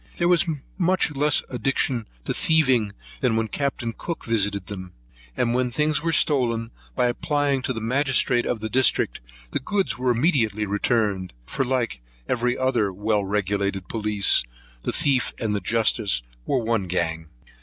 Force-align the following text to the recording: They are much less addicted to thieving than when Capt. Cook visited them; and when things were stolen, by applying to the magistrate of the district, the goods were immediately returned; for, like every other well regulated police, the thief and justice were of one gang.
They 0.17 0.25
are 0.25 0.37
much 0.79 1.11
less 1.15 1.43
addicted 1.47 2.05
to 2.25 2.33
thieving 2.33 2.93
than 3.19 3.35
when 3.35 3.47
Capt. 3.49 3.83
Cook 3.99 4.25
visited 4.25 4.65
them; 4.65 4.93
and 5.37 5.53
when 5.53 5.69
things 5.69 6.01
were 6.01 6.11
stolen, 6.11 6.71
by 6.95 7.05
applying 7.05 7.61
to 7.61 7.71
the 7.71 7.81
magistrate 7.81 8.47
of 8.47 8.61
the 8.61 8.67
district, 8.71 9.19
the 9.51 9.59
goods 9.59 9.99
were 9.99 10.09
immediately 10.09 10.65
returned; 10.65 11.33
for, 11.45 11.63
like 11.63 12.01
every 12.27 12.57
other 12.57 12.91
well 12.91 13.23
regulated 13.23 13.87
police, 13.87 14.43
the 14.81 14.91
thief 14.91 15.35
and 15.39 15.63
justice 15.63 16.23
were 16.47 16.59
of 16.61 16.67
one 16.67 16.87
gang. 16.87 17.27